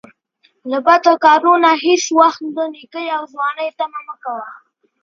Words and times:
له 0.71 0.77
بدکارو 0.85 1.53
نه 1.63 1.71
هیڅ 1.85 2.03
وخت 2.19 2.41
د 2.55 2.57
نیکۍ 2.73 3.05
او 3.17 3.23
ځوانۍ 3.33 3.69
طمعه 3.79 4.01
مه 4.07 4.15
کوه 4.23 4.49